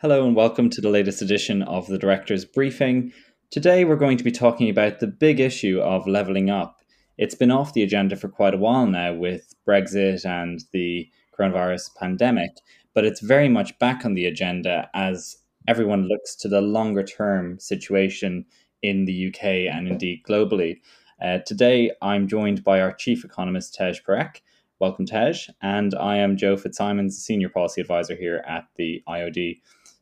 [0.00, 3.12] Hello and welcome to the latest edition of the Director's Briefing.
[3.50, 6.82] Today we're going to be talking about the big issue of levelling up.
[7.16, 11.96] It's been off the agenda for quite a while now with Brexit and the coronavirus
[11.96, 12.52] pandemic,
[12.94, 17.58] but it's very much back on the agenda as everyone looks to the longer term
[17.58, 18.44] situation
[18.82, 19.44] in the UK
[19.74, 20.76] and indeed globally.
[21.20, 24.42] Uh, today I'm joined by our chief economist, Tej Parikh.
[24.78, 25.48] Welcome, Tej.
[25.60, 29.60] And I am Joe Fitzsimons, Senior Policy Advisor here at the IOD.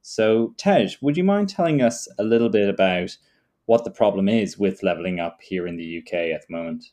[0.08, 3.16] So, Tej, would you mind telling us a little bit about
[3.64, 6.84] what the problem is with levelling up here in the UK at the moment?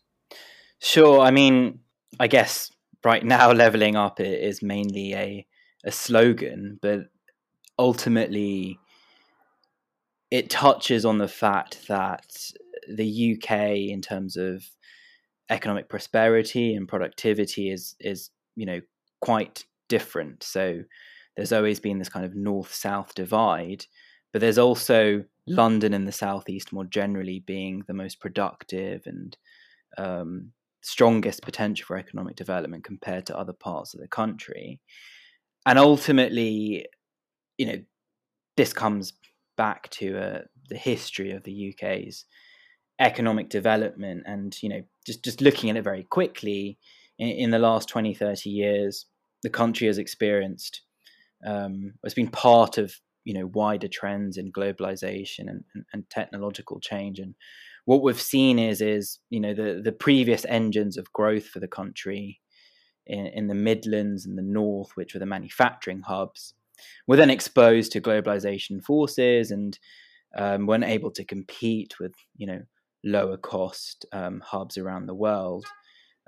[0.80, 1.20] Sure.
[1.20, 1.82] I mean,
[2.20, 2.72] I guess
[3.04, 5.46] right now levelling up is mainly a,
[5.86, 7.02] a slogan, but
[7.78, 8.80] ultimately
[10.32, 12.52] it touches on the fact that
[12.92, 13.52] the UK,
[13.92, 14.66] in terms of
[15.52, 18.82] economic prosperity and productivity, is is you know
[19.22, 20.42] quite different.
[20.42, 20.82] So
[21.36, 23.86] there's always been this kind of north south divide,
[24.32, 29.38] but there's also London and the southeast more generally being the most productive and
[29.98, 34.80] um, strongest potential for economic development compared to other parts of the country.
[35.66, 36.86] And ultimately,
[37.58, 37.82] you know,
[38.58, 39.14] this comes
[39.58, 42.26] back to uh, the history of the UK's
[43.00, 46.78] economic development and you know just just looking at it very quickly
[47.18, 49.08] in, in the last 20 30 years
[49.42, 50.82] the country has experienced
[51.46, 56.80] um, it's been part of you know wider trends in globalization and, and, and, technological
[56.80, 57.20] change.
[57.20, 57.36] And
[57.86, 61.68] what we've seen is is you know the the previous engines of growth for the
[61.68, 62.42] country
[63.06, 66.54] in, in the midlands and the north which were the manufacturing hubs
[67.08, 69.78] were then exposed to globalization forces and
[70.38, 72.62] um, weren't able to compete with you know
[73.04, 75.66] lower cost um, hubs around the world.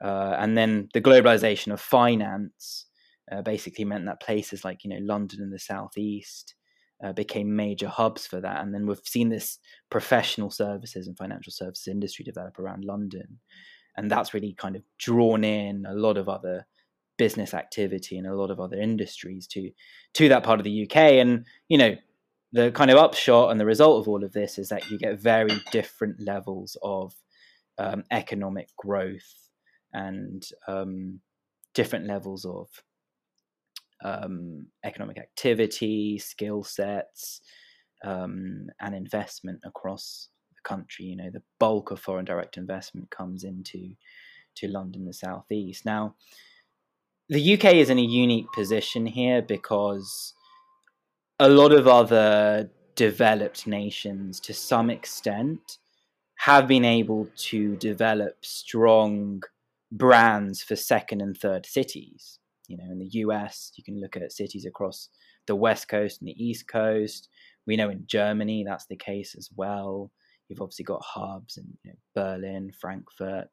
[0.04, 2.86] Uh, and then the globalization of finance
[3.32, 6.56] uh, basically meant that places like you know London and the southeast
[7.04, 9.60] uh, became major hubs for that, and then we've seen this
[9.90, 13.40] professional services and financial services industry develop around London,
[13.98, 16.66] and that's really kind of drawn in a lot of other
[17.18, 19.72] business activity and a lot of other industries to
[20.14, 21.96] to that part of the UK, and you know
[22.56, 25.20] the kind of upshot and the result of all of this is that you get
[25.20, 27.14] very different levels of
[27.78, 29.50] um, economic growth
[29.92, 31.20] and um,
[31.74, 32.70] different levels of
[34.06, 37.42] um, economic activity, skill sets,
[38.04, 41.06] um, and investment across the country.
[41.06, 43.96] You know, the bulk of foreign direct investment comes into
[44.58, 45.86] to London, the southeast.
[45.86, 46.16] Now,
[47.30, 50.34] the UK is in a unique position here because
[51.40, 55.80] a lot of other developed nations, to some extent,
[56.38, 59.42] have been able to develop strong
[59.92, 62.40] brands for second and third cities.
[62.68, 65.10] You know, in the US, you can look at cities across
[65.48, 67.30] the West Coast and the East Coast.
[67.68, 70.12] We know in Germany that's the case as well.
[70.48, 73.50] You've obviously got hubs in you know, Berlin, Frankfurt.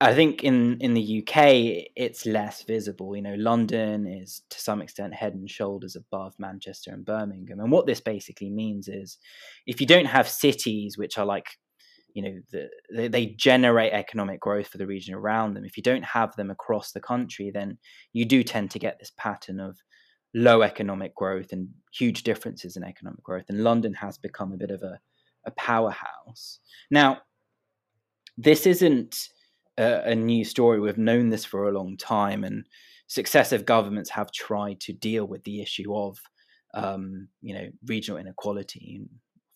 [0.00, 3.16] I think in, in the UK, it's less visible.
[3.16, 7.60] You know, London is to some extent head and shoulders above Manchester and Birmingham.
[7.60, 9.16] And what this basically means is
[9.66, 11.46] if you don't have cities which are like
[12.16, 15.66] you know the, they generate economic growth for the region around them.
[15.66, 17.76] If you don't have them across the country then
[18.14, 19.76] you do tend to get this pattern of
[20.34, 24.70] low economic growth and huge differences in economic growth and london has become a bit
[24.70, 24.98] of a,
[25.44, 26.58] a powerhouse.
[26.90, 27.18] Now
[28.38, 29.28] this isn't
[29.76, 30.80] a, a new story.
[30.80, 32.64] We've known this for a long time and
[33.08, 36.18] successive governments have tried to deal with the issue of
[36.72, 39.02] um, you know regional inequality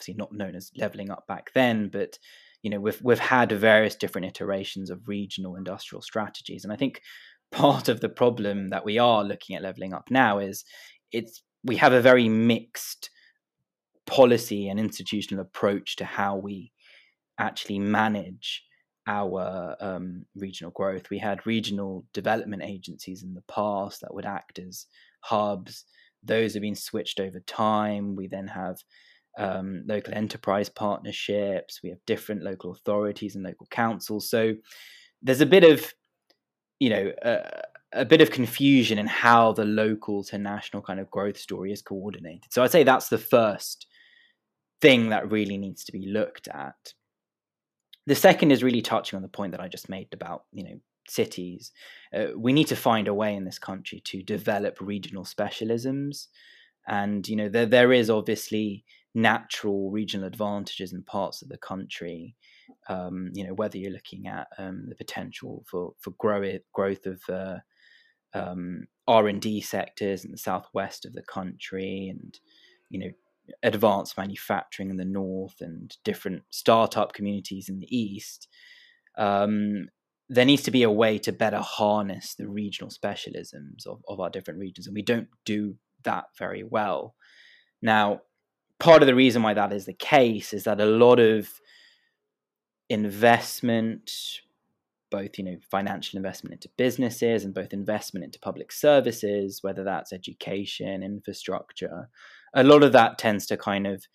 [0.01, 2.19] obviously not known as leveling up back then but
[2.63, 7.01] you know we've we've had various different iterations of regional industrial strategies and i think
[7.53, 10.65] part of the problem that we are looking at leveling up now is
[11.11, 13.11] it's we have a very mixed
[14.07, 16.73] policy and institutional approach to how we
[17.39, 18.65] actually manage
[19.07, 21.11] our um, regional growth.
[21.11, 24.87] We had regional development agencies in the past that would act as
[25.23, 25.85] hubs.
[26.23, 28.15] Those have been switched over time.
[28.15, 28.83] We then have
[29.41, 31.81] um, local enterprise partnerships.
[31.83, 34.29] We have different local authorities and local councils.
[34.29, 34.55] So
[35.23, 35.93] there's a bit of,
[36.79, 41.11] you know, uh, a bit of confusion in how the local to national kind of
[41.11, 42.53] growth story is coordinated.
[42.53, 43.87] So I'd say that's the first
[44.81, 46.95] thing that really needs to be looked at.
[48.07, 50.81] The second is really touching on the point that I just made about, you know,
[51.09, 51.73] cities.
[52.15, 56.29] Uh, we need to find a way in this country to develop regional specialisms.
[56.87, 58.85] And, you know, there, there is obviously
[59.15, 62.37] natural regional advantages in parts of the country.
[62.89, 67.23] Um, you know, whether you're looking at um, the potential for for grow growth of
[67.29, 67.59] uh,
[68.35, 72.39] um, R and D sectors in the southwest of the country, and
[72.89, 73.11] you know
[73.63, 78.49] advanced manufacturing in the north and different startup communities in the east.
[79.19, 79.89] Um,
[80.29, 84.31] there needs to be a way to better harness the regional specialisms of, of our
[84.31, 85.75] different regions, and we don't do
[86.05, 87.17] that very well.
[87.83, 88.21] Now,
[88.81, 91.61] part of the reason why that is the case is that a lot of
[92.89, 94.41] investment,
[95.11, 100.13] both you know financial investment into businesses and both investment into public services, whether that's
[100.13, 102.09] education, infrastructure,
[102.55, 104.07] a lot of that tends to kind of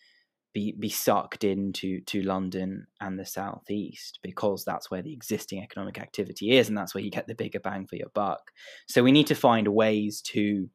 [0.54, 6.00] be be sucked into to London and the southeast because that's where the existing economic
[6.00, 8.52] activity is and that's where you get the bigger bang for your buck.
[8.88, 10.70] So we need to find ways to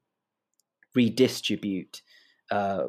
[0.94, 2.02] redistribute,
[2.50, 2.88] uh,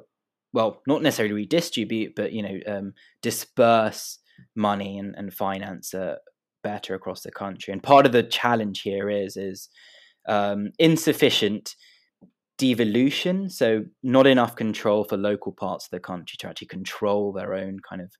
[0.53, 4.19] well, not necessarily redistribute, but you know, um, disperse
[4.56, 6.15] money and, and finance uh,
[6.63, 7.71] better across the country.
[7.71, 9.69] And part of the challenge here is is
[10.27, 11.75] um, insufficient
[12.57, 17.53] devolution, so not enough control for local parts of the country to actually control their
[17.53, 18.12] own kind of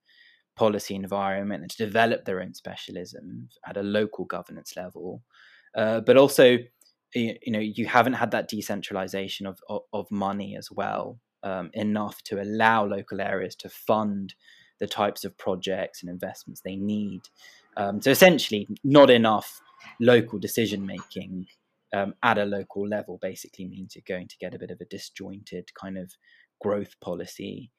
[0.56, 5.22] policy environment and to develop their own specialism at a local governance level.
[5.76, 6.58] Uh, but also,
[7.14, 12.22] you, know, you haven't had that decentralization of, of, of money as well um, enough
[12.24, 14.34] to allow local areas to fund
[14.80, 17.22] the types of projects and investments they need.
[17.76, 19.60] Um, so essentially, not enough
[20.00, 21.46] local decision making
[21.94, 24.86] um, at a local level basically means you're going to get a bit of a
[24.86, 26.12] disjointed kind of
[26.60, 27.70] growth policy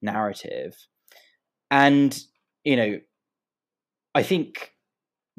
[0.00, 0.76] narrative.
[1.70, 2.18] And,
[2.64, 3.00] you know,
[4.14, 4.72] I think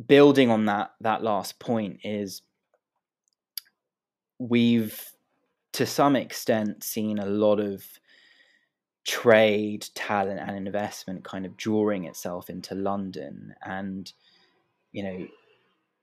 [0.08, 2.42] building on that that last point is
[4.38, 5.04] we've
[5.74, 7.84] to some extent seen a lot of
[9.06, 13.54] trade, talent, and investment kind of drawing itself into London.
[13.64, 14.12] And,
[14.92, 15.28] you know,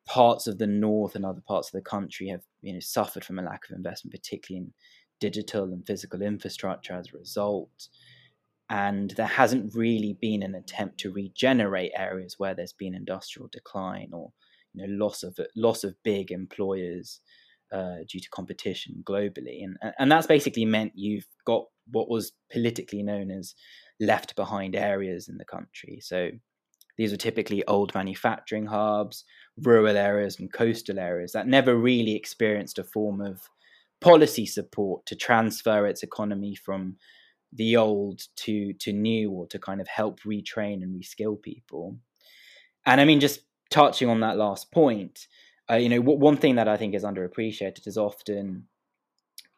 [0.07, 3.39] parts of the north and other parts of the country have you know suffered from
[3.39, 4.73] a lack of investment, particularly in
[5.21, 7.89] digital and physical infrastructure as a result.
[8.69, 14.11] And there hasn't really been an attempt to regenerate areas where there's been industrial decline
[14.13, 14.33] or
[14.75, 17.21] you know loss of loss of big employers
[17.73, 23.03] uh, due to competition globally, and and that's basically meant you've got what was politically
[23.03, 23.55] known as
[24.01, 25.99] left behind areas in the country.
[26.03, 26.31] So
[26.99, 29.25] these were typically old manufacturing hubs,
[29.63, 33.49] rural areas, and coastal areas that never really experienced a form of
[34.01, 36.97] policy support to transfer its economy from
[37.53, 41.97] the old to to new or to kind of help retrain and reskill people.
[42.85, 43.41] And I mean, just
[43.71, 45.27] touching on that last point,
[45.71, 48.65] uh, you know, one thing that I think is underappreciated is often,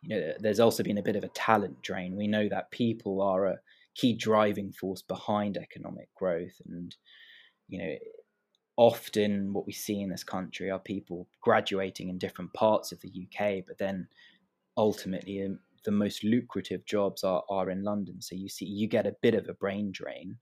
[0.03, 2.17] you know, there's also been a bit of a talent drain.
[2.17, 3.59] We know that people are a
[3.95, 6.95] key driving force behind economic growth, and
[7.69, 7.95] you know,
[8.77, 13.09] often what we see in this country are people graduating in different parts of the
[13.09, 14.09] UK, but then
[14.77, 18.23] ultimately um, the most lucrative jobs are, are in London.
[18.23, 20.37] So you see, you get a bit of a brain drain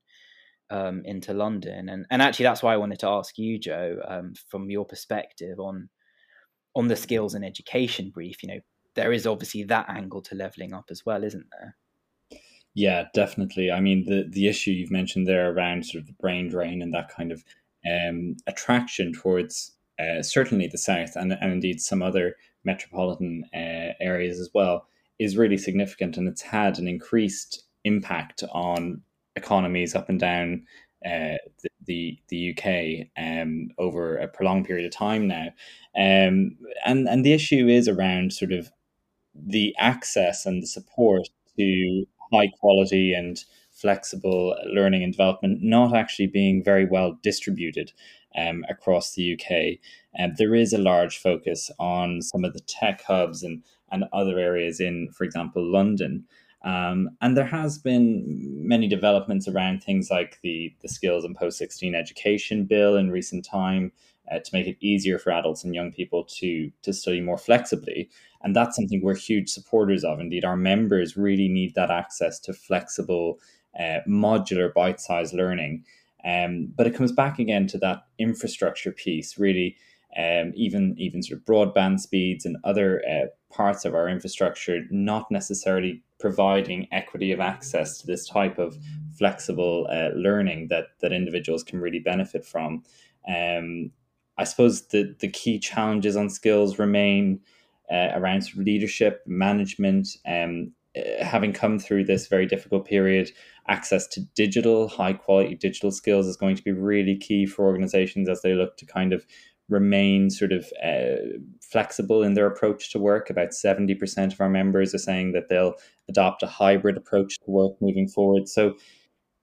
[0.69, 4.33] um, into London, and and actually that's why I wanted to ask you, Joe, um,
[4.49, 5.89] from your perspective on
[6.75, 8.43] on the skills and education brief.
[8.43, 8.59] You know,
[8.95, 11.75] there is obviously that angle to leveling up as well, isn't there?
[12.73, 13.71] Yeah, definitely.
[13.71, 16.93] I mean, the the issue you've mentioned there around sort of the brain drain and
[16.93, 17.43] that kind of
[17.85, 24.39] um, attraction towards uh, certainly the south and, and indeed some other metropolitan uh, areas
[24.39, 29.01] as well is really significant, and it's had an increased impact on
[29.37, 30.65] economies up and down
[31.05, 31.37] uh,
[31.85, 35.47] the, the, UK um, over a prolonged period of time now,
[35.95, 38.69] um, and and the issue is around sort of
[39.35, 46.27] the access and the support to high quality and flexible learning and development not actually
[46.27, 47.91] being very well distributed
[48.35, 49.79] um, across the UK.
[50.15, 54.05] And um, there is a large focus on some of the tech hubs and, and
[54.11, 56.25] other areas in, for example, London.
[56.63, 58.23] Um, and there has been
[58.67, 63.45] many developments around things like the, the skills and post 16 education bill in recent
[63.45, 63.91] time
[64.31, 68.09] uh, to make it easier for adults and young people to, to study more flexibly.
[68.41, 70.19] And that's something we're huge supporters of.
[70.19, 73.39] Indeed, our members really need that access to flexible,
[73.79, 75.85] uh, modular, bite sized learning.
[76.25, 79.77] Um, but it comes back again to that infrastructure piece, really.
[80.17, 85.29] Um, even even sort of broadband speeds and other uh, parts of our infrastructure not
[85.31, 88.77] necessarily providing equity of access to this type of
[89.17, 92.83] flexible uh, learning that that individuals can really benefit from.
[93.27, 93.91] Um,
[94.37, 97.39] I suppose the the key challenges on skills remain
[97.91, 103.31] uh, around sort of leadership, management, um, uh, having come through this very difficult period,
[103.67, 108.29] access to digital, high quality digital skills is going to be really key for organizations
[108.29, 109.25] as they look to kind of
[109.69, 111.37] remain sort of uh,
[111.71, 113.29] flexible in their approach to work.
[113.29, 115.75] About 70% of our members are saying that they'll
[116.07, 118.47] adopt a hybrid approach to work moving forward.
[118.47, 118.75] So,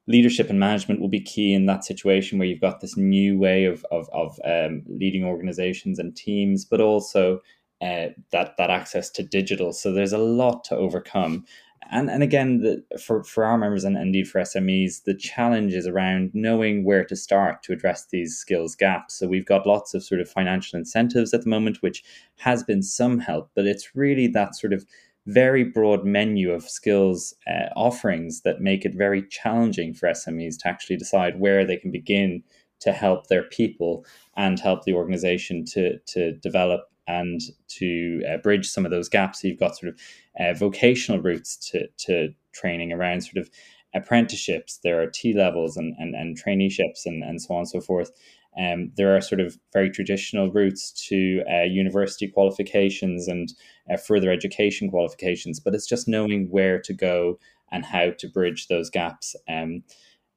[0.06, 3.64] leadership and management will be key in that situation where you've got this new way
[3.64, 7.40] of, of, of um, leading organizations and teams, but also
[7.80, 9.72] uh, that, that access to digital.
[9.72, 11.44] So, there's a lot to overcome
[11.94, 15.86] and and again the, for for our members and indeed for SMEs the challenge is
[15.86, 19.14] around knowing where to start to address these skills gaps.
[19.14, 22.02] So we've got lots of sort of financial incentives at the moment which
[22.38, 24.84] has been some help but it's really that sort of
[25.26, 30.68] very broad menu of skills uh, offerings that make it very challenging for SMEs to
[30.68, 32.42] actually decide where they can begin
[32.80, 34.04] to help their people
[34.36, 39.40] and help the organization to to develop and to uh, bridge some of those gaps.
[39.40, 40.00] So you've got sort of
[40.40, 43.50] uh, vocational routes to, to training around sort of
[43.94, 44.80] apprenticeships.
[44.82, 48.10] There are T levels and, and, and traineeships and, and so on and so forth.
[48.58, 53.52] Um, there are sort of very traditional routes to uh, university qualifications and
[53.92, 57.38] uh, further education qualifications, but it's just knowing where to go
[57.72, 59.82] and how to bridge those gaps um,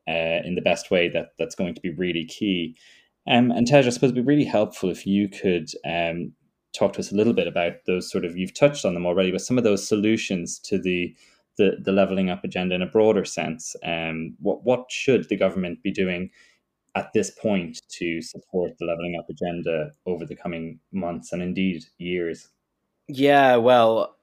[0.07, 2.75] uh, in the best way that that's going to be really key.
[3.29, 6.33] Um, and Tej, I suppose it'd be really helpful if you could um,
[6.77, 9.31] talk to us a little bit about those sort of you've touched on them already,
[9.31, 11.15] but some of those solutions to the
[11.57, 13.75] the, the leveling up agenda in a broader sense.
[13.84, 16.29] Um, what what should the government be doing
[16.96, 21.84] at this point to support the leveling up agenda over the coming months and indeed
[21.98, 22.50] years?
[23.07, 24.17] Yeah, well,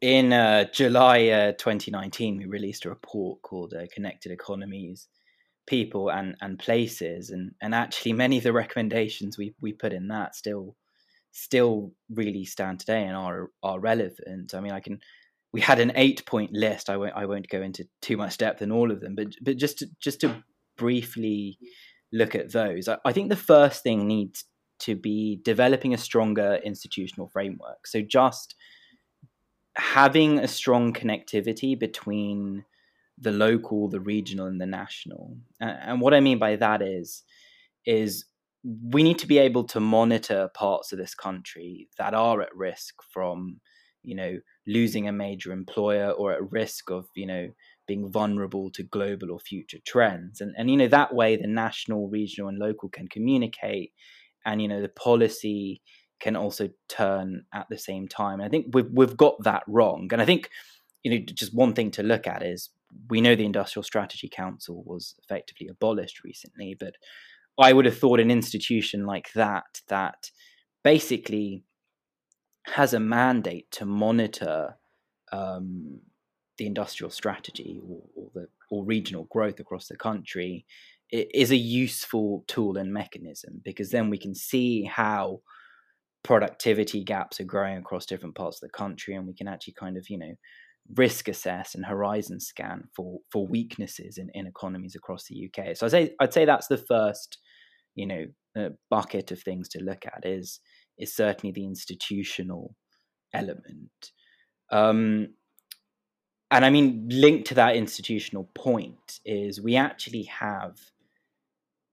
[0.00, 5.08] in uh, July uh, 2019, we released a report called uh, "Connected Economies."
[5.64, 10.08] people and and places and and actually many of the recommendations we we put in
[10.08, 10.74] that still
[11.32, 14.54] still really stand today and are are relevant.
[14.54, 15.00] I mean, I can.
[15.52, 16.88] We had an eight point list.
[16.88, 17.14] I won't.
[17.14, 19.86] I won't go into too much depth in all of them, but but just to,
[20.00, 20.42] just to
[20.76, 21.58] briefly
[22.12, 24.44] look at those, I, I think the first thing needs
[24.80, 27.86] to be developing a stronger institutional framework.
[27.86, 28.54] So just
[29.76, 32.64] having a strong connectivity between
[33.18, 35.36] the local, the regional, and the national.
[35.60, 37.22] And what I mean by that is
[37.84, 38.24] is
[38.64, 42.94] we need to be able to monitor parts of this country that are at risk
[43.12, 43.60] from
[44.02, 47.48] you know losing a major employer or at risk of you know
[47.86, 50.40] being vulnerable to global or future trends.
[50.40, 53.92] And and you know that way the national regional and local can communicate
[54.44, 55.82] and you know the policy
[56.20, 58.40] can also turn at the same time.
[58.40, 60.08] And i think we've we've got that wrong.
[60.12, 60.48] And i think
[61.02, 62.70] you know just one thing to look at is
[63.08, 66.94] we know the industrial strategy council was effectively abolished recently but
[67.58, 70.30] I would have thought an institution like that, that
[70.82, 71.64] basically
[72.66, 74.76] has a mandate to monitor
[75.32, 76.00] um,
[76.58, 80.64] the industrial strategy or, or, the or regional growth across the country,
[81.10, 85.42] is a useful tool and mechanism because then we can see how
[86.22, 89.98] productivity gaps are growing across different parts of the country, and we can actually kind
[89.98, 90.34] of you know
[90.94, 95.76] risk assess and horizon scan for for weaknesses in, in economies across the UK.
[95.76, 97.38] So I'd say I'd say that's the first,
[97.94, 100.60] you know, uh, bucket of things to look at is
[100.98, 102.74] is certainly the institutional
[103.32, 104.12] element.
[104.70, 105.34] Um,
[106.50, 110.76] and I mean, linked to that institutional point is we actually have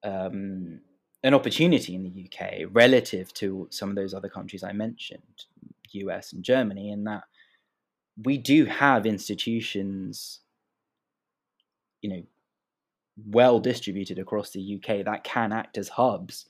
[0.04, 0.82] um,
[1.24, 5.46] an opportunity in the UK relative to some of those other countries I mentioned,
[5.92, 7.24] US and Germany, in that
[8.24, 10.40] we do have institutions,
[12.02, 12.24] you know,
[13.26, 16.46] well distributed across the UK that can act as hubs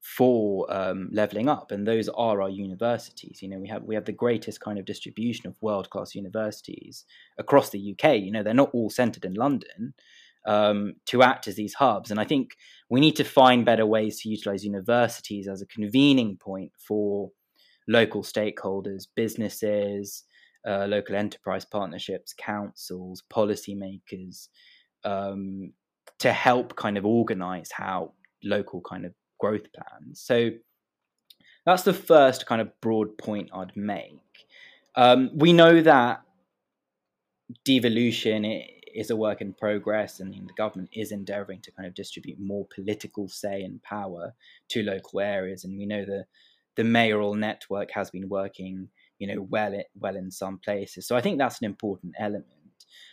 [0.00, 3.40] for um, leveling up, and those are our universities.
[3.40, 7.04] You know, we have we have the greatest kind of distribution of world class universities
[7.38, 8.16] across the UK.
[8.16, 9.94] You know, they're not all centered in London
[10.44, 12.56] um, to act as these hubs, and I think
[12.88, 17.30] we need to find better ways to utilize universities as a convening point for
[17.88, 20.24] local stakeholders, businesses,
[20.66, 24.48] uh, local enterprise partnerships, councils, policymakers,
[25.04, 25.72] um,
[26.18, 28.12] to help kind of organize how
[28.44, 30.20] local kind of growth plans.
[30.20, 30.50] So
[31.66, 34.18] that's the first kind of broad point I'd make.
[34.94, 36.22] Um, we know that
[37.64, 38.44] devolution
[38.94, 42.66] is a work in progress, and the government is endeavouring to kind of distribute more
[42.74, 44.34] political say and power
[44.68, 45.64] to local areas.
[45.64, 46.26] And we know that
[46.76, 48.88] the mayoral network has been working
[49.22, 51.06] you know well well in some places.
[51.06, 52.46] So i think that's an important element.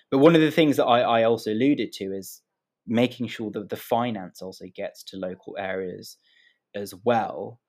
[0.10, 2.42] But one of the things that i, I also alluded to is
[2.88, 6.18] making sure that the finance also gets to local areas
[6.74, 7.60] as well.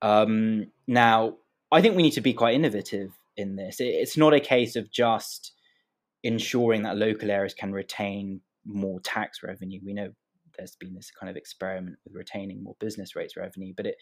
[0.00, 1.16] Um, now
[1.70, 3.78] i think we need to be quite innovative in this.
[3.78, 5.52] It, it's not a case of just
[6.22, 9.80] ensuring that local areas can retain more tax revenue.
[9.84, 10.12] We know
[10.62, 13.74] there's been this kind of experiment with retaining more business rates revenue.
[13.76, 13.96] But it,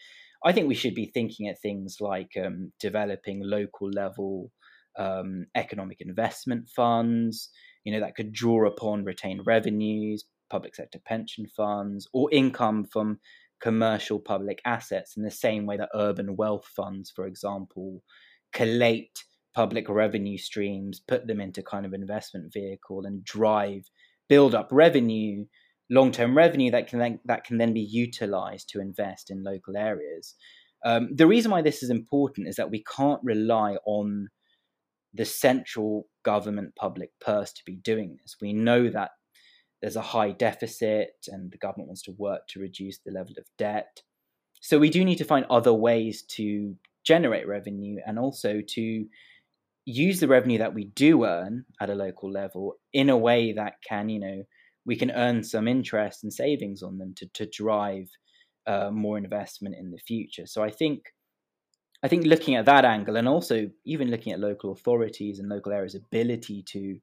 [0.45, 4.51] I think we should be thinking at things like um, developing local level
[4.97, 7.49] um, economic investment funds,
[7.83, 13.19] you know, that could draw upon retained revenues, public sector pension funds, or income from
[13.61, 18.03] commercial public assets in the same way that urban wealth funds, for example,
[18.53, 23.83] collate public revenue streams, put them into kind of investment vehicle and drive,
[24.29, 25.45] build up revenue,
[25.91, 30.35] long-term revenue that can then, that can then be utilized to invest in local areas.
[30.83, 34.29] Um, the reason why this is important is that we can't rely on
[35.13, 38.37] the central government public purse to be doing this.
[38.41, 39.11] We know that
[39.81, 43.45] there's a high deficit and the government wants to work to reduce the level of
[43.57, 44.01] debt.
[44.61, 49.05] So we do need to find other ways to generate revenue and also to
[49.85, 53.73] use the revenue that we do earn at a local level in a way that
[53.87, 54.43] can, you know,
[54.85, 58.09] we can earn some interest and savings on them to, to drive
[58.67, 60.45] uh, more investment in the future.
[60.45, 61.13] So I think
[62.03, 65.71] I think looking at that angle and also even looking at local authorities and local
[65.71, 66.99] areas' ability to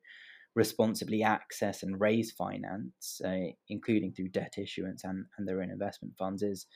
[0.57, 6.15] responsibly access and raise finance, uh, including through debt issuance and, and their own investment
[6.19, 6.67] funds, is,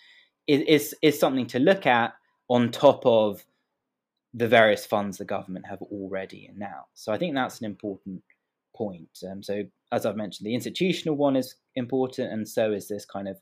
[0.46, 2.12] is is something to look at
[2.48, 3.44] on top of
[4.34, 7.04] the various funds the government have already announced.
[7.04, 8.22] So I think that's an important
[8.74, 9.18] point.
[9.28, 13.28] Um, so as I've mentioned, the institutional one is important, and so is this kind
[13.28, 13.38] of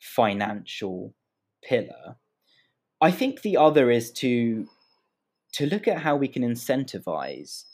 [0.00, 1.14] financial
[1.62, 2.16] pillar.
[3.00, 4.68] I think the other is to
[5.52, 7.64] to look at how we can incentivize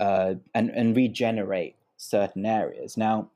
[0.00, 2.96] uh, and and regenerate certain areas.
[2.96, 3.30] Now,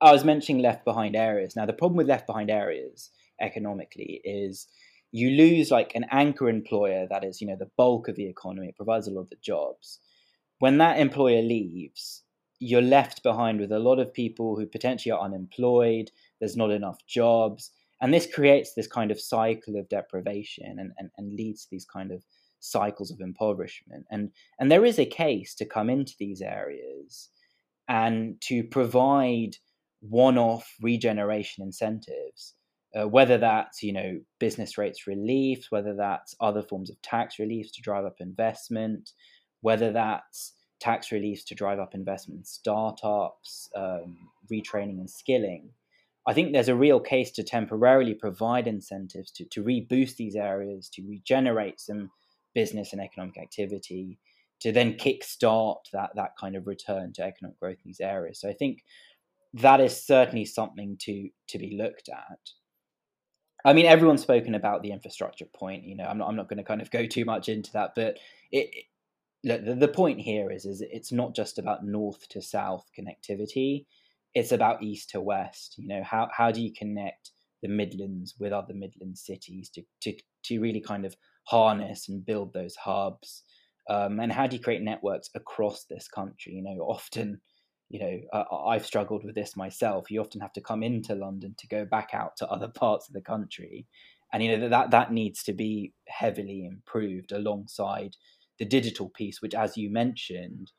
[0.00, 1.56] I was mentioning left behind areas.
[1.56, 3.10] Now, the problem with left behind areas
[3.40, 4.68] economically is
[5.10, 8.68] you lose like an anchor employer that is, you know, the bulk of the economy.
[8.68, 10.00] It provides a lot of the jobs.
[10.58, 12.24] When that employer leaves,
[12.58, 16.10] you're left behind with a lot of people who potentially are unemployed.
[16.40, 17.70] There's not enough jobs.
[18.00, 21.84] And this creates this kind of cycle of deprivation and, and, and leads to these
[21.84, 22.24] kind of
[22.60, 24.04] cycles of impoverishment.
[24.10, 27.30] And, and there is a case to come into these areas
[27.88, 29.56] and to provide
[30.00, 32.54] one off regeneration incentives.
[32.98, 37.70] Uh, whether that's you know business rates relief, whether that's other forms of tax reliefs
[37.70, 39.10] to drive up investment,
[39.60, 44.16] whether that's tax reliefs to drive up investment in startups, um,
[44.52, 45.70] retraining and skilling.
[46.26, 50.90] I think there's a real case to temporarily provide incentives to, to reboost these areas,
[50.90, 52.10] to regenerate some
[52.54, 54.18] business and economic activity,
[54.60, 58.40] to then kickstart that, that kind of return to economic growth in these areas.
[58.40, 58.84] So I think
[59.54, 62.38] that is certainly something to, to be looked at.
[63.64, 65.84] I mean, everyone's spoken about the infrastructure point.
[65.84, 67.92] You know, I'm not, I'm not going to kind of go too much into that,
[67.96, 68.18] but
[68.52, 68.70] it,
[69.44, 73.86] the, the point here is, is it's not just about north to south connectivity
[74.34, 75.76] it's about east to west.
[75.78, 80.14] You know, how how do you connect the Midlands with other Midland cities to to
[80.44, 83.44] to really kind of harness and build those hubs?
[83.88, 86.52] Um, and how do you create networks across this country?
[86.52, 87.40] You know, often,
[87.88, 90.10] you know, uh, I've struggled with this myself.
[90.10, 93.14] You often have to come into London to go back out to other parts of
[93.14, 93.86] the country,
[94.32, 98.14] and you know that that needs to be heavily improved alongside
[98.58, 100.72] the digital piece, which, as you mentioned,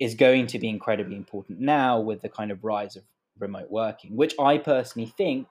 [0.00, 3.04] is going to be incredibly important now with the kind of rise of
[3.38, 5.46] remote working, which I personally think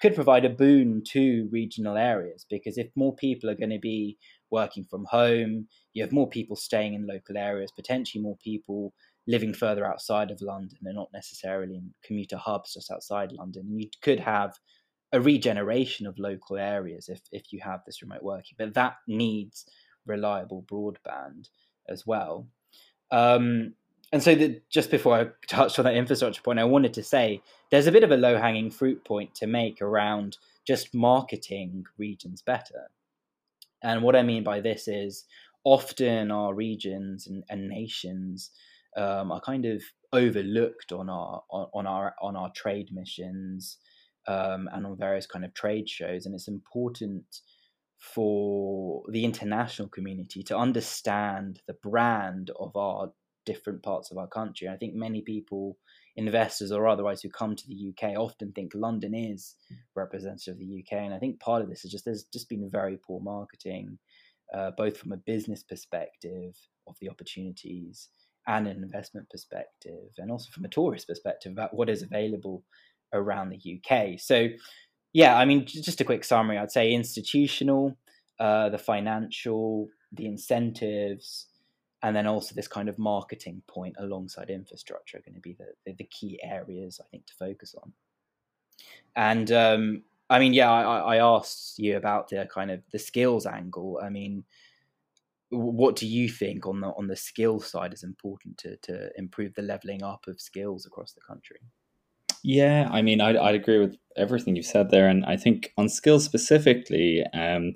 [0.00, 4.16] could provide a boon to regional areas because if more people are going to be
[4.50, 8.94] working from home, you have more people staying in local areas, potentially more people
[9.26, 13.78] living further outside of London and not necessarily in commuter hubs just outside London.
[13.78, 14.58] You could have
[15.12, 19.66] a regeneration of local areas if, if you have this remote working, but that needs
[20.10, 21.48] reliable broadband
[21.88, 22.46] as well.
[23.10, 23.74] Um,
[24.12, 27.42] and so the, just before I touched on that infrastructure point, I wanted to say
[27.70, 32.42] there's a bit of a low hanging fruit point to make around just marketing regions
[32.42, 32.90] better.
[33.82, 35.24] And what I mean by this is
[35.64, 38.50] often our regions and, and nations
[38.96, 43.78] um, are kind of overlooked on our on, on our on our trade missions
[44.26, 47.24] um, and on various kind of trade shows, and it's important
[48.00, 53.12] for the international community to understand the brand of our
[53.44, 54.68] different parts of our country.
[54.68, 55.76] I think many people,
[56.16, 59.54] investors or otherwise, who come to the UK often think London is
[59.94, 60.98] representative of the UK.
[61.04, 63.98] And I think part of this is just there's just been very poor marketing,
[64.54, 66.54] uh, both from a business perspective
[66.86, 68.08] of the opportunities
[68.46, 72.64] and an investment perspective, and also from a tourist perspective about what is available
[73.12, 74.18] around the UK.
[74.18, 74.48] So,
[75.12, 76.58] yeah, I mean, just a quick summary.
[76.58, 77.96] I'd say institutional,
[78.38, 81.46] uh, the financial, the incentives,
[82.02, 85.66] and then also this kind of marketing point alongside infrastructure are going to be the,
[85.84, 87.92] the, the, key areas I think to focus on.
[89.16, 93.44] And um, I mean, yeah, I, I asked you about the kind of the skills
[93.46, 94.00] angle.
[94.02, 94.44] I mean,
[95.50, 99.54] what do you think on the on the skill side is important to to improve
[99.54, 101.60] the leveling up of skills across the country?
[102.42, 105.88] Yeah, I mean, I'd, I'd agree with everything you've said there, and I think on
[105.88, 107.74] skills specifically, um,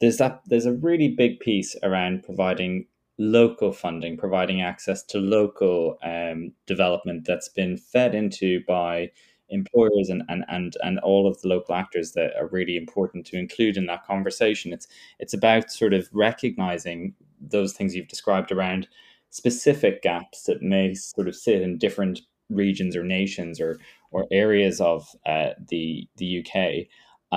[0.00, 2.86] there's that there's a really big piece around providing
[3.18, 9.10] local funding, providing access to local um, development that's been fed into by
[9.48, 13.38] employers and, and and and all of the local actors that are really important to
[13.38, 14.72] include in that conversation.
[14.72, 14.86] It's
[15.18, 18.88] it's about sort of recognizing those things you've described around
[19.30, 23.78] specific gaps that may sort of sit in different regions or nations or
[24.10, 26.86] or areas of uh, the the UK,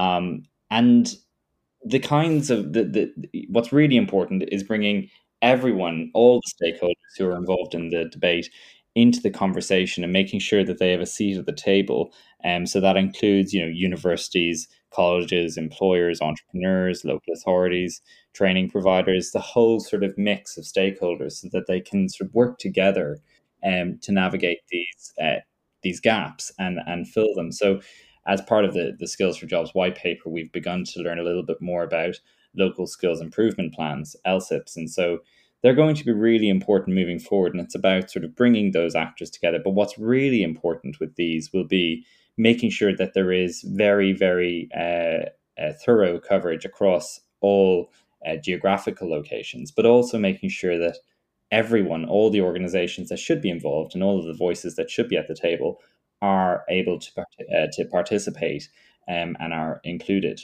[0.01, 1.15] um, and
[1.83, 5.09] the kinds of the, the what's really important is bringing
[5.41, 8.49] everyone, all the stakeholders who are involved in the debate,
[8.95, 12.11] into the conversation and making sure that they have a seat at the table.
[12.43, 18.01] Um, so that includes, you know, universities, colleges, employers, entrepreneurs, local authorities,
[18.33, 22.35] training providers, the whole sort of mix of stakeholders, so that they can sort of
[22.35, 23.19] work together
[23.63, 25.39] um, to navigate these uh,
[25.83, 27.51] these gaps and and fill them.
[27.51, 27.81] So,
[28.27, 31.23] as part of the the Skills for Jobs white paper, we've begun to learn a
[31.23, 32.19] little bit more about
[32.55, 35.19] local skills improvement plans, LSIPs, and so
[35.61, 37.53] they're going to be really important moving forward.
[37.53, 39.59] And it's about sort of bringing those actors together.
[39.63, 42.05] But what's really important with these will be
[42.37, 45.29] making sure that there is very, very uh,
[45.61, 47.91] uh, thorough coverage across all
[48.25, 50.97] uh, geographical locations, but also making sure that
[51.51, 55.09] everyone, all the organizations that should be involved, and all of the voices that should
[55.09, 55.79] be at the table
[56.21, 58.69] are able to, uh, to participate
[59.07, 60.41] um, and are included.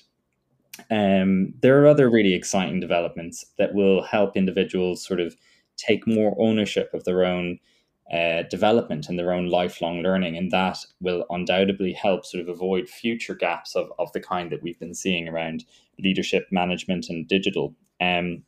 [0.89, 5.35] Um, there are other really exciting developments that will help individuals sort of
[5.77, 7.59] take more ownership of their own
[8.13, 12.87] uh, development and their own lifelong learning, and that will undoubtedly help sort of avoid
[12.87, 15.65] future gaps of, of the kind that we've been seeing around
[15.99, 17.73] leadership, management, and digital.
[17.99, 18.43] Um,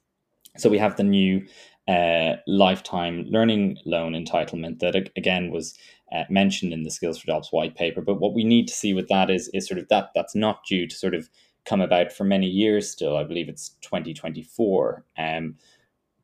[0.57, 1.45] so we have the new
[1.87, 5.77] uh, lifetime learning loan entitlement that again was
[6.11, 8.01] uh, mentioned in the Skills for Jobs white paper.
[8.01, 10.65] But what we need to see with that is is sort of that that's not
[10.67, 11.29] due to sort of
[11.65, 13.17] come about for many years still.
[13.17, 15.03] I believe it's 2024.
[15.17, 15.55] Um,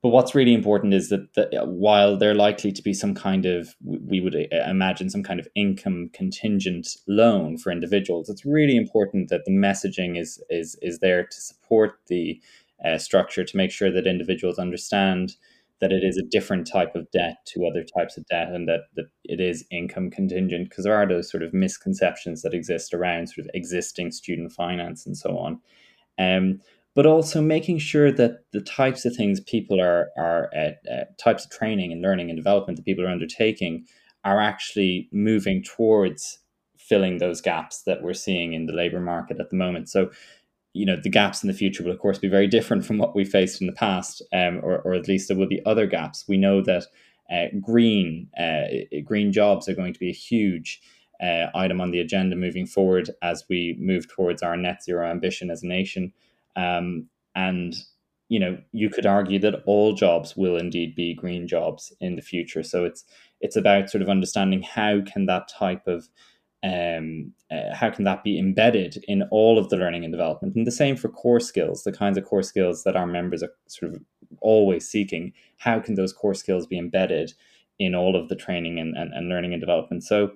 [0.03, 3.73] but what's really important is that, that while there likely to be some kind of,
[3.81, 9.29] we would uh, imagine some kind of income contingent loan for individuals, it's really important
[9.29, 12.41] that the messaging is is is there to support the
[12.83, 15.35] uh, structure to make sure that individuals understand
[15.81, 18.81] that it is a different type of debt to other types of debt and that,
[18.95, 23.27] that it is income contingent because there are those sort of misconceptions that exist around
[23.27, 25.59] sort of existing student finance and so on.
[26.17, 26.61] Um,
[26.95, 31.45] but also making sure that the types of things people are, are at, uh, types
[31.45, 33.85] of training and learning and development that people are undertaking
[34.23, 36.39] are actually moving towards
[36.77, 39.89] filling those gaps that we're seeing in the labor market at the moment.
[39.89, 40.11] So
[40.73, 43.15] you know the gaps in the future will of course be very different from what
[43.15, 46.25] we faced in the past um, or, or at least there will be other gaps.
[46.27, 46.85] We know that
[47.31, 48.63] uh, green uh,
[49.03, 50.81] green jobs are going to be a huge
[51.21, 55.49] uh, item on the agenda moving forward as we move towards our net zero ambition
[55.49, 56.11] as a nation.
[56.55, 57.75] Um, and
[58.29, 62.21] you know you could argue that all jobs will indeed be green jobs in the
[62.21, 62.63] future.
[62.63, 63.03] So it's
[63.41, 66.09] it's about sort of understanding how can that type of
[66.63, 70.55] um, uh, how can that be embedded in all of the learning and development?
[70.55, 73.51] And the same for core skills, the kinds of core skills that our members are
[73.67, 74.01] sort of
[74.39, 75.33] always seeking.
[75.57, 77.33] How can those core skills be embedded
[77.79, 80.03] in all of the training and, and, and learning and development?
[80.05, 80.31] So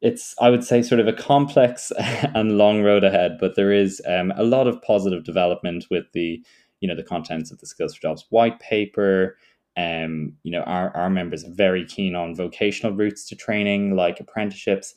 [0.00, 4.00] it's, I would say, sort of a complex and long road ahead, but there is
[4.08, 6.42] um, a lot of positive development with the,
[6.80, 9.36] you know, the contents of the Skills for Jobs white paper.
[9.76, 14.20] Um, you know, our, our members are very keen on vocational routes to training, like
[14.20, 14.94] apprenticeships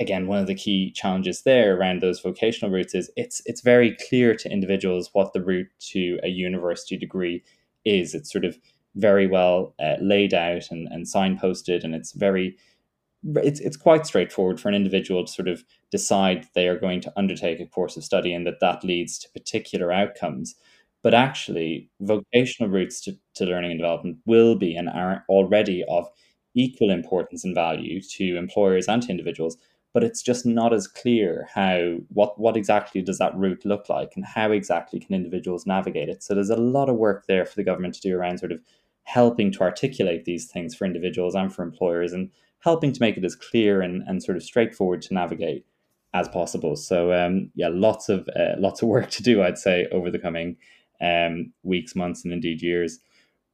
[0.00, 3.96] again, one of the key challenges there around those vocational routes is it's it's very
[4.08, 7.42] clear to individuals what the route to a university degree
[7.84, 8.14] is.
[8.14, 8.58] It's sort of
[8.96, 12.56] very well uh, laid out and, and signposted, and it's very
[13.36, 17.12] it's it's quite straightforward for an individual to sort of decide they are going to
[17.16, 20.54] undertake a course of study and that that leads to particular outcomes.
[21.02, 26.08] But actually, vocational routes to, to learning and development will be and are already of
[26.54, 29.56] equal importance and value to employers and to individuals
[29.92, 34.12] but it's just not as clear how what what exactly does that route look like
[34.14, 36.22] and how exactly can individuals navigate it.
[36.22, 38.60] So there's a lot of work there for the government to do around sort of
[39.04, 43.24] helping to articulate these things for individuals and for employers and helping to make it
[43.24, 45.64] as clear and, and sort of straightforward to navigate
[46.12, 46.76] as possible.
[46.76, 50.18] So um, yeah lots of uh, lots of work to do i'd say over the
[50.18, 50.56] coming
[51.00, 52.98] um, weeks months and indeed years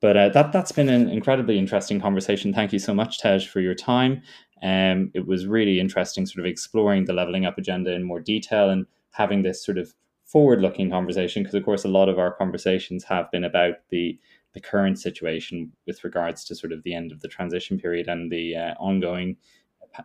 [0.01, 2.53] But uh, that that's been an incredibly interesting conversation.
[2.53, 4.23] Thank you so much, Tej, for your time.
[4.63, 8.71] Um, it was really interesting, sort of exploring the leveling up agenda in more detail
[8.71, 11.43] and having this sort of forward-looking conversation.
[11.43, 14.19] Because of course, a lot of our conversations have been about the
[14.53, 18.33] the current situation with regards to sort of the end of the transition period and
[18.33, 19.37] the uh, ongoing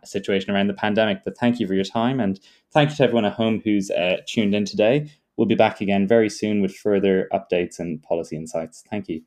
[0.04, 1.24] situation around the pandemic.
[1.24, 2.38] But thank you for your time and
[2.70, 5.10] thank you to everyone at home who's uh, tuned in today.
[5.36, 8.84] We'll be back again very soon with further updates and policy insights.
[8.90, 9.22] Thank you.